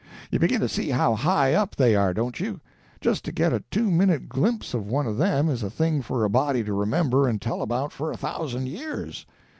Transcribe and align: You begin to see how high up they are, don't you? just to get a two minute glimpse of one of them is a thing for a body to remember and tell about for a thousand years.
You 0.31 0.39
begin 0.39 0.61
to 0.61 0.67
see 0.67 0.89
how 0.89 1.13
high 1.13 1.53
up 1.53 1.75
they 1.75 1.95
are, 1.95 2.11
don't 2.11 2.39
you? 2.39 2.59
just 3.01 3.23
to 3.25 3.31
get 3.31 3.53
a 3.53 3.63
two 3.69 3.91
minute 3.91 4.27
glimpse 4.27 4.73
of 4.73 4.87
one 4.87 5.05
of 5.05 5.15
them 5.17 5.47
is 5.47 5.61
a 5.61 5.69
thing 5.69 6.01
for 6.01 6.23
a 6.23 6.27
body 6.29 6.63
to 6.63 6.73
remember 6.73 7.27
and 7.27 7.39
tell 7.39 7.61
about 7.61 7.91
for 7.91 8.09
a 8.11 8.17
thousand 8.17 8.67
years. 8.67 9.27